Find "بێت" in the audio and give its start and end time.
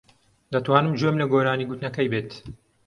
2.11-2.31